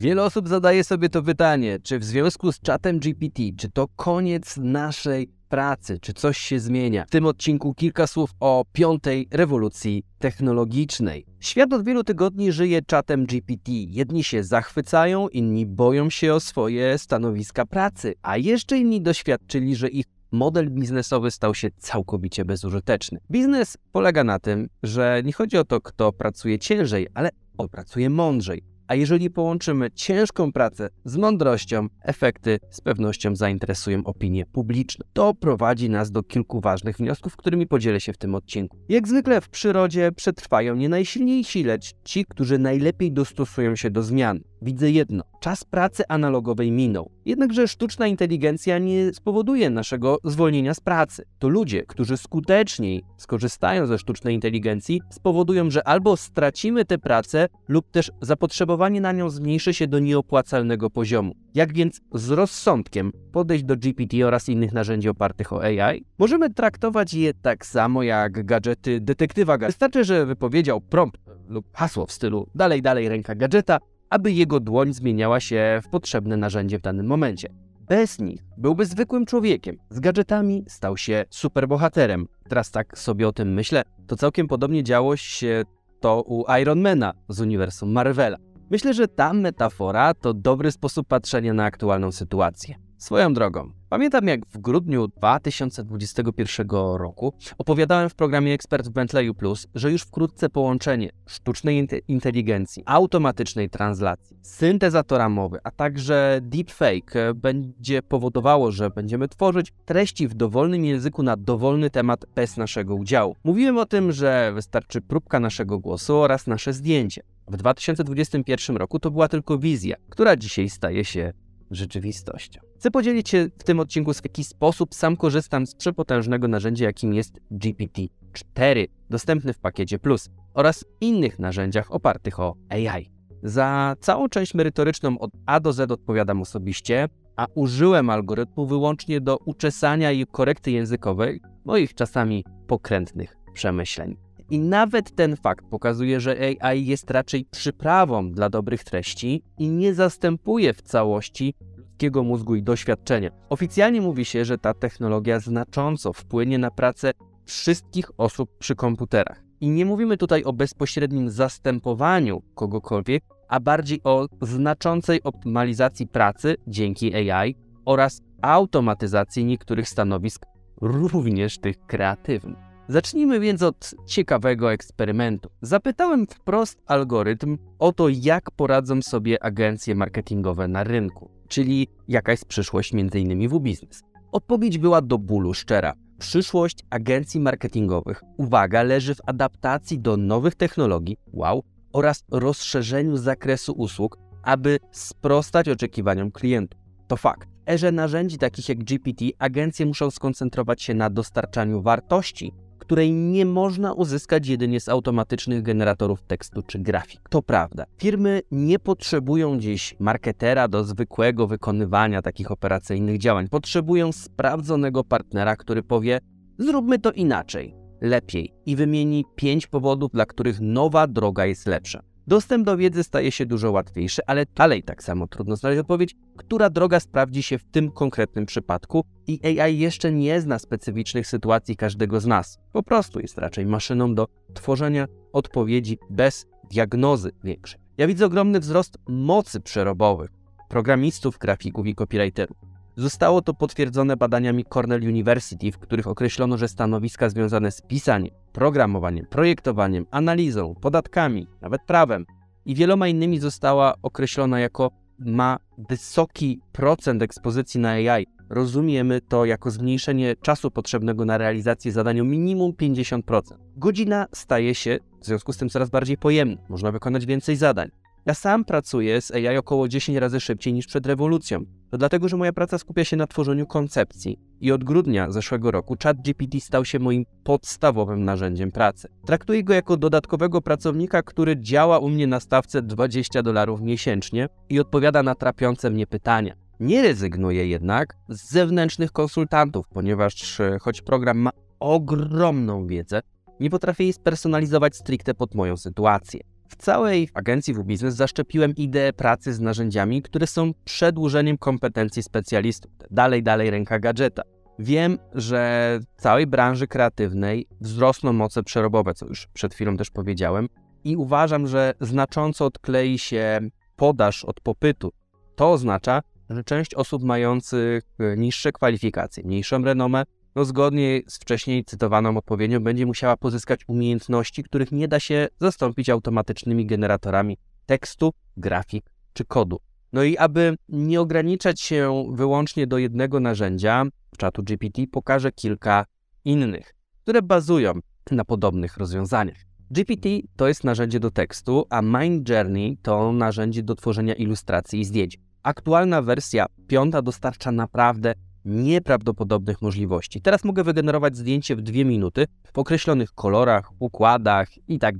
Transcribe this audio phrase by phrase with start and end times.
[0.00, 4.56] Wiele osób zadaje sobie to pytanie, czy w związku z czatem GPT, czy to koniec
[4.56, 7.04] naszej pracy, czy coś się zmienia.
[7.08, 11.26] W tym odcinku kilka słów o piątej rewolucji technologicznej.
[11.40, 13.72] Świat od wielu tygodni żyje czatem GPT.
[13.72, 19.88] Jedni się zachwycają, inni boją się o swoje stanowiska pracy, a jeszcze inni doświadczyli, że
[19.88, 23.18] ich model biznesowy stał się całkowicie bezużyteczny.
[23.30, 28.10] Biznes polega na tym, że nie chodzi o to, kto pracuje ciężej, ale on pracuje
[28.10, 28.75] mądrzej.
[28.88, 35.06] A jeżeli połączymy ciężką pracę z mądrością, efekty z pewnością zainteresują opinię publiczną.
[35.12, 38.76] To prowadzi nas do kilku ważnych wniosków, którymi podzielę się w tym odcinku.
[38.88, 44.40] Jak zwykle w przyrodzie przetrwają nie najsilniejsi, lecz ci, którzy najlepiej dostosują się do zmian.
[44.62, 47.15] Widzę jedno: czas pracy analogowej minął.
[47.26, 51.24] Jednakże sztuczna inteligencja nie spowoduje naszego zwolnienia z pracy.
[51.38, 57.90] To ludzie, którzy skuteczniej skorzystają ze sztucznej inteligencji, spowodują, że albo stracimy tę pracę, lub
[57.90, 61.34] też zapotrzebowanie na nią zmniejszy się do nieopłacalnego poziomu.
[61.54, 66.04] Jak więc z rozsądkiem podejść do GPT oraz innych narzędzi opartych o AI?
[66.18, 69.58] Możemy traktować je tak samo jak gadżety detektywa.
[69.58, 73.78] Wystarczy, że wypowiedział prompt lub hasło w stylu dalej, dalej ręka gadżeta,
[74.10, 77.48] aby jego dłoń zmieniała się w potrzebne narzędzie w danym momencie.
[77.88, 79.76] Bez nich byłby zwykłym człowiekiem.
[79.90, 82.26] Z gadżetami stał się superbohaterem.
[82.48, 85.62] Teraz tak sobie o tym myślę, to całkiem podobnie działo się
[86.00, 88.36] to u Ironmana z uniwersum Marvela.
[88.70, 92.85] Myślę, że ta metafora to dobry sposób patrzenia na aktualną sytuację.
[92.98, 99.66] Swoją drogą, pamiętam jak w grudniu 2021 roku opowiadałem w programie Ekspert w Bentleyu Plus,
[99.74, 108.72] że już wkrótce połączenie sztucznej inteligencji, automatycznej translacji, syntezatora mowy, a także deepfake będzie powodowało,
[108.72, 113.36] że będziemy tworzyć treści w dowolnym języku na dowolny temat bez naszego udziału.
[113.44, 117.22] Mówiłem o tym, że wystarczy próbka naszego głosu oraz nasze zdjęcie.
[117.48, 121.32] W 2021 roku to była tylko wizja, która dzisiaj staje się
[121.70, 122.60] rzeczywistością.
[122.76, 127.14] Chcę podzielić się w tym odcinku, w jaki sposób sam korzystam z przepotężnego narzędzia, jakim
[127.14, 133.10] jest GPT-4, dostępny w pakiecie Plus, oraz innych narzędziach opartych o AI.
[133.42, 139.36] Za całą część merytoryczną od A do Z odpowiadam osobiście, a użyłem algorytmu wyłącznie do
[139.36, 144.25] uczesania i korekty językowej moich czasami pokrętnych przemyśleń.
[144.50, 149.94] I nawet ten fakt pokazuje, że AI jest raczej przyprawą dla dobrych treści i nie
[149.94, 151.54] zastępuje w całości
[151.96, 153.30] ludzkiego mózgu i doświadczenia.
[153.48, 157.12] Oficjalnie mówi się, że ta technologia znacząco wpłynie na pracę
[157.44, 159.42] wszystkich osób przy komputerach.
[159.60, 167.30] I nie mówimy tutaj o bezpośrednim zastępowaniu kogokolwiek, a bardziej o znaczącej optymalizacji pracy dzięki
[167.30, 170.46] AI oraz automatyzacji niektórych stanowisk,
[170.80, 172.75] również tych kreatywnych.
[172.88, 175.50] Zacznijmy więc od ciekawego eksperymentu.
[175.62, 182.44] Zapytałem wprost algorytm o to, jak poradzą sobie agencje marketingowe na rynku, czyli jaka jest
[182.44, 183.48] przyszłość m.in.
[183.48, 184.02] w biznes.
[184.32, 185.92] Odpowiedź była do bólu szczera.
[186.18, 194.18] Przyszłość agencji marketingowych, uwaga, leży w adaptacji do nowych technologii, wow, oraz rozszerzeniu zakresu usług,
[194.42, 196.80] aby sprostać oczekiwaniom klientów.
[197.08, 197.48] To fakt.
[197.66, 202.52] W erze narzędzi takich jak GPT agencje muszą skoncentrować się na dostarczaniu wartości,
[202.86, 207.20] której nie można uzyskać jedynie z automatycznych generatorów tekstu czy grafik.
[207.30, 207.84] To prawda.
[207.98, 213.48] Firmy nie potrzebują dziś marketera do zwykłego wykonywania takich operacyjnych działań.
[213.48, 216.20] Potrzebują sprawdzonego partnera, który powie:
[216.58, 222.02] zróbmy to inaczej, lepiej i wymieni pięć powodów, dla których nowa droga jest lepsza.
[222.28, 226.70] Dostęp do wiedzy staje się dużo łatwiejszy, ale dalej tak samo trudno znaleźć odpowiedź, która
[226.70, 232.20] droga sprawdzi się w tym konkretnym przypadku i AI jeszcze nie zna specyficznych sytuacji każdego
[232.20, 232.58] z nas.
[232.72, 237.80] Po prostu jest raczej maszyną do tworzenia odpowiedzi bez diagnozy większej.
[237.98, 240.30] Ja widzę ogromny wzrost mocy przerobowych
[240.68, 242.65] programistów, grafików i copywriterów.
[242.96, 249.26] Zostało to potwierdzone badaniami Cornell University, w których określono, że stanowiska związane z pisaniem, programowaniem,
[249.26, 252.26] projektowaniem, analizą, podatkami, nawet prawem
[252.64, 258.26] i wieloma innymi została określona jako ma wysoki procent ekspozycji na AI.
[258.50, 263.42] Rozumiemy to jako zmniejszenie czasu potrzebnego na realizację zadania minimum 50%.
[263.76, 267.90] Godzina staje się w związku z tym coraz bardziej pojemna, można wykonać więcej zadań.
[268.26, 271.64] Ja sam pracuję z AI około 10 razy szybciej niż przed rewolucją.
[271.90, 274.40] To dlatego, że moja praca skupia się na tworzeniu koncepcji.
[274.60, 279.08] I od grudnia zeszłego roku ChatGPT stał się moim podstawowym narzędziem pracy.
[279.26, 284.80] Traktuję go jako dodatkowego pracownika, który działa u mnie na stawce 20 dolarów miesięcznie i
[284.80, 286.54] odpowiada na trapiące mnie pytania.
[286.80, 291.50] Nie rezygnuję jednak z zewnętrznych konsultantów, ponieważ e, choć program ma
[291.80, 293.20] ogromną wiedzę,
[293.60, 296.55] nie potrafię jej spersonalizować stricte pod moją sytuację.
[296.68, 302.92] W całej agencji w-Business zaszczepiłem ideę pracy z narzędziami, które są przedłużeniem kompetencji specjalistów.
[303.10, 304.42] Dalej, dalej ręka gadżeta.
[304.78, 310.68] Wiem, że w całej branży kreatywnej wzrosną moce przerobowe, co już przed chwilą też powiedziałem,
[311.04, 313.60] i uważam, że znacząco odklei się
[313.96, 315.12] podaż od popytu.
[315.56, 318.04] To oznacza, że część osób mających
[318.36, 320.24] niższe kwalifikacje, mniejszą renomę,
[320.56, 326.10] no zgodnie z wcześniej cytowaną odpowiedzią będzie musiała pozyskać umiejętności, których nie da się zastąpić
[326.10, 329.80] automatycznymi generatorami tekstu, grafik czy kodu.
[330.12, 334.04] No i aby nie ograniczać się wyłącznie do jednego narzędzia,
[334.38, 336.04] czatu GPT pokażę kilka
[336.44, 337.92] innych, które bazują
[338.30, 339.58] na podobnych rozwiązaniach.
[339.90, 345.04] GPT to jest narzędzie do tekstu, a Mind Journey to narzędzie do tworzenia ilustracji i
[345.04, 345.38] zdjęć.
[345.62, 348.34] Aktualna wersja piąta dostarcza naprawdę
[348.66, 350.40] nieprawdopodobnych możliwości.
[350.40, 355.14] Teraz mogę wygenerować zdjęcie w dwie minuty w określonych kolorach, układach i tak.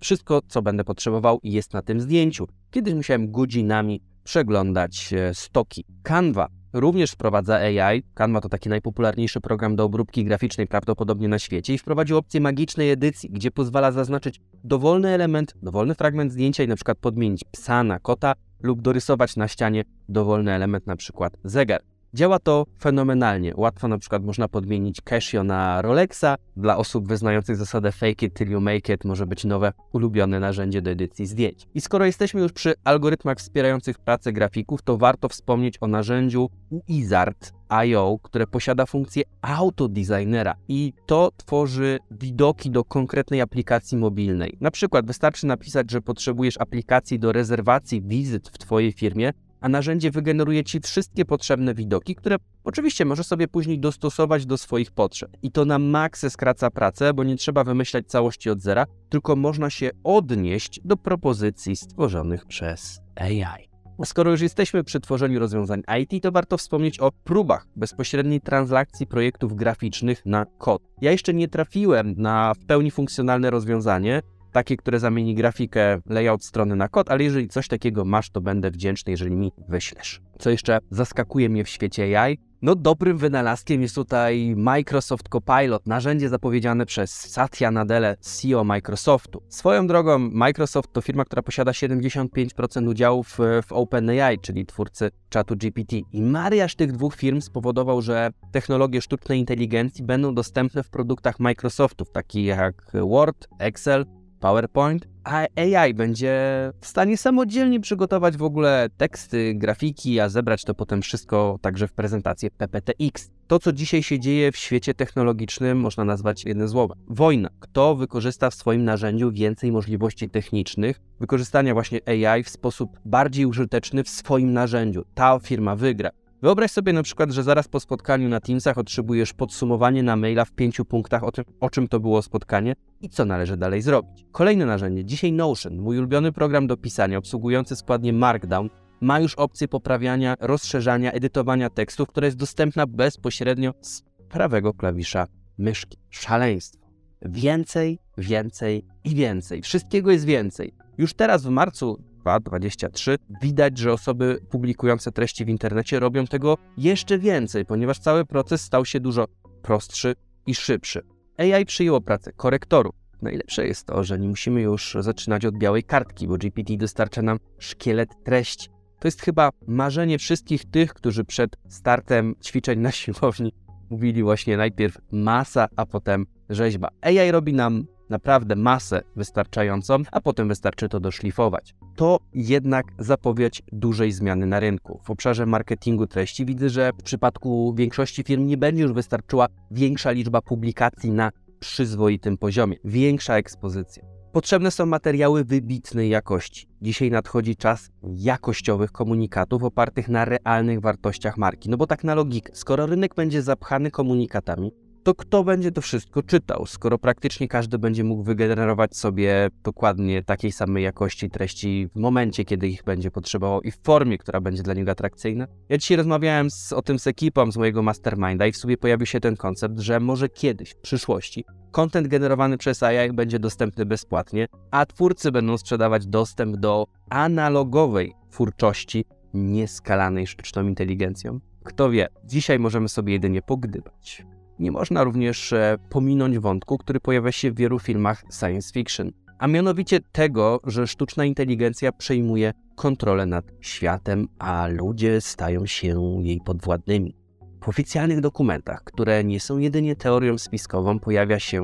[0.00, 2.46] Wszystko, co będę potrzebował, jest na tym zdjęciu.
[2.70, 5.84] Kiedyś musiałem godzinami przeglądać e, stoki.
[6.02, 8.02] Canva również wprowadza AI.
[8.14, 12.90] Canva to taki najpopularniejszy program do obróbki graficznej prawdopodobnie na świecie i wprowadził opcję magicznej
[12.90, 17.98] edycji, gdzie pozwala zaznaczyć dowolny element, dowolny fragment zdjęcia i na przykład podmienić psa na
[17.98, 21.91] kota lub dorysować na ścianie dowolny element, na przykład zegar.
[22.14, 23.52] Działa to fenomenalnie.
[23.56, 26.36] Łatwo na przykład można podmienić Casio na Rolexa.
[26.56, 30.82] Dla osób wyznających zasadę fake it till you make it może być nowe ulubione narzędzie
[30.82, 31.68] do edycji zdjęć.
[31.74, 36.50] I skoro jesteśmy już przy algorytmach wspierających pracę grafików, to warto wspomnieć o narzędziu
[36.88, 44.56] Wizard.io, które posiada funkcję autodesignera i to tworzy widoki do konkretnej aplikacji mobilnej.
[44.60, 49.32] Na przykład wystarczy napisać, że potrzebujesz aplikacji do rezerwacji wizyt w Twojej firmie,
[49.62, 54.90] a narzędzie wygeneruje Ci wszystkie potrzebne widoki, które oczywiście możesz sobie później dostosować do swoich
[54.90, 55.36] potrzeb.
[55.42, 59.70] I to na maksę skraca pracę, bo nie trzeba wymyślać całości od zera, tylko można
[59.70, 63.72] się odnieść do propozycji stworzonych przez AI.
[64.04, 69.56] Skoro już jesteśmy przy tworzeniu rozwiązań IT, to warto wspomnieć o próbach bezpośredniej translakcji projektów
[69.56, 70.82] graficznych na kod.
[71.00, 76.76] Ja jeszcze nie trafiłem na w pełni funkcjonalne rozwiązanie, takie, które zamieni grafikę, layout strony
[76.76, 80.20] na kod, ale jeżeli coś takiego masz, to będę wdzięczny, jeżeli mi wyślesz.
[80.38, 82.38] Co jeszcze zaskakuje mnie w świecie AI?
[82.62, 89.42] No dobrym wynalazkiem jest tutaj Microsoft Copilot, narzędzie zapowiedziane przez Satya Nadella, CEO Microsoftu.
[89.48, 95.96] Swoją drogą Microsoft to firma, która posiada 75% udziałów w OpenAI, czyli twórcy czatu GPT.
[96.12, 102.10] I mariaż tych dwóch firm spowodował, że technologie sztucznej inteligencji będą dostępne w produktach Microsoftów,
[102.10, 104.06] takich jak Word, Excel,
[104.42, 106.32] PowerPoint, a AI będzie
[106.80, 111.92] w stanie samodzielnie przygotować w ogóle teksty, grafiki, a zebrać to potem wszystko także w
[111.92, 113.30] prezentację PPTX.
[113.46, 116.98] To, co dzisiaj się dzieje w świecie technologicznym, można nazwać jednym słowem.
[117.08, 117.48] Wojna.
[117.60, 124.04] Kto wykorzysta w swoim narzędziu więcej możliwości technicznych, wykorzystania właśnie AI w sposób bardziej użyteczny
[124.04, 125.04] w swoim narzędziu.
[125.14, 126.10] Ta firma wygra.
[126.42, 130.52] Wyobraź sobie na przykład, że zaraz po spotkaniu na Teamsach otrzymujesz podsumowanie na maila w
[130.52, 134.26] pięciu punktach o tym, o czym to było spotkanie i co należy dalej zrobić.
[134.32, 138.70] Kolejne narzędzie, dzisiaj Notion, mój ulubiony program do pisania, obsługujący składnie Markdown,
[139.00, 145.26] ma już opcję poprawiania, rozszerzania, edytowania tekstów, która jest dostępna bezpośrednio z prawego klawisza
[145.58, 145.98] myszki.
[146.10, 146.86] Szaleństwo.
[147.22, 149.62] Więcej, więcej i więcej.
[149.62, 150.74] Wszystkiego jest więcej.
[150.98, 157.18] Już teraz w marcu 2023 widać, że osoby publikujące treści w internecie robią tego jeszcze
[157.18, 159.26] więcej, ponieważ cały proces stał się dużo
[159.62, 160.14] prostszy
[160.46, 161.02] i szybszy.
[161.38, 162.94] AI przyjęło pracę korektorów.
[163.22, 167.38] Najlepsze jest to, że nie musimy już zaczynać od białej kartki, bo GPT dostarcza nam
[167.58, 168.68] szkielet treści.
[169.00, 173.52] To jest chyba marzenie wszystkich tych, którzy przed startem ćwiczeń na siłowni
[173.90, 176.88] mówili właśnie najpierw masa, a potem rzeźba.
[177.00, 181.74] AI robi nam naprawdę masę wystarczającą, a potem wystarczy to doszlifować.
[181.96, 185.00] To jednak zapowiedź dużej zmiany na rynku.
[185.04, 190.10] W obszarze marketingu treści widzę, że w przypadku większości firm nie będzie już wystarczyła większa
[190.10, 194.04] liczba publikacji na przyzwoitym poziomie, większa ekspozycja.
[194.32, 196.68] Potrzebne są materiały wybitnej jakości.
[196.82, 201.68] Dzisiaj nadchodzi czas jakościowych komunikatów opartych na realnych wartościach marki.
[201.70, 206.22] No bo tak na logikę, skoro rynek będzie zapchany komunikatami, to kto będzie to wszystko
[206.22, 212.44] czytał, skoro praktycznie każdy będzie mógł wygenerować sobie dokładnie takiej samej jakości treści w momencie,
[212.44, 215.46] kiedy ich będzie potrzebował i w formie, która będzie dla niego atrakcyjna?
[215.68, 219.06] Ja dzisiaj rozmawiałem z, o tym z ekipą z mojego masterminda i w sobie pojawił
[219.06, 224.46] się ten koncept, że może kiedyś, w przyszłości, content generowany przez AI będzie dostępny bezpłatnie,
[224.70, 229.04] a twórcy będą sprzedawać dostęp do analogowej twórczości
[229.34, 231.40] nieskalanej sztuczną inteligencją.
[231.64, 234.24] Kto wie, dzisiaj możemy sobie jedynie pogdybać.
[234.62, 239.46] Nie można również e, pominąć wątku, który pojawia się w wielu filmach science fiction, a
[239.46, 247.21] mianowicie tego, że sztuczna inteligencja przejmuje kontrolę nad światem, a ludzie stają się jej podwładnymi.
[247.62, 251.62] W oficjalnych dokumentach, które nie są jedynie teorią spiskową, pojawia się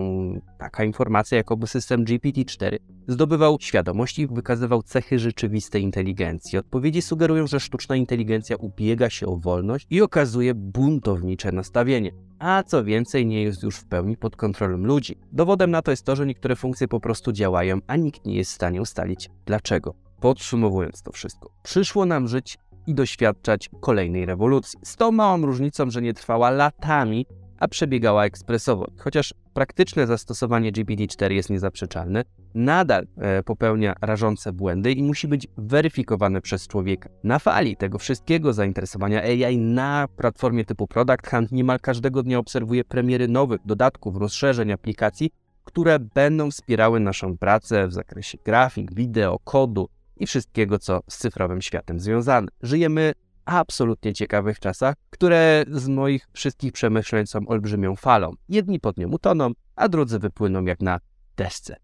[0.58, 2.78] taka informacja, jakoby system GPT-4
[3.08, 6.58] zdobywał świadomość i wykazywał cechy rzeczywistej inteligencji.
[6.58, 12.12] Odpowiedzi sugerują, że sztuczna inteligencja ubiega się o wolność i okazuje buntownicze nastawienie.
[12.38, 15.16] A co więcej, nie jest już w pełni pod kontrolą ludzi.
[15.32, 18.50] Dowodem na to jest to, że niektóre funkcje po prostu działają, a nikt nie jest
[18.50, 19.94] w stanie ustalić dlaczego.
[20.20, 24.78] Podsumowując to wszystko, przyszło nam żyć i doświadczać kolejnej rewolucji.
[24.82, 27.26] Z tą małą różnicą, że nie trwała latami,
[27.58, 28.90] a przebiegała ekspresowo.
[28.98, 36.40] Chociaż praktyczne zastosowanie GPT-4 jest niezaprzeczalne, nadal e, popełnia rażące błędy i musi być weryfikowane
[36.40, 37.08] przez człowieka.
[37.24, 42.84] Na fali tego wszystkiego zainteresowania AI na platformie typu Product Hunt niemal każdego dnia obserwuję
[42.84, 45.30] premiery nowych dodatków, rozszerzeń aplikacji,
[45.64, 49.88] które będą wspierały naszą pracę w zakresie grafik, wideo, kodu,
[50.20, 52.48] i wszystkiego, co z cyfrowym światem związane.
[52.62, 53.12] Żyjemy
[53.44, 58.32] absolutnie ciekawych czasach, które z moich wszystkich przemyśleń są olbrzymią falą.
[58.48, 61.00] Jedni pod nią utoną, a drudzy wypłyną jak na
[61.36, 61.76] desce.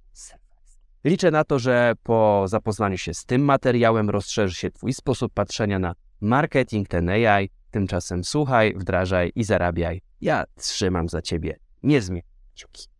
[1.05, 5.79] Liczę na to, że po zapoznaniu się z tym materiałem rozszerzy się Twój sposób patrzenia
[5.79, 7.51] na marketing, ten AI.
[7.71, 10.01] Tymczasem słuchaj, wdrażaj i zarabiaj.
[10.21, 12.94] Ja trzymam za Ciebie niezmiernie kciuki.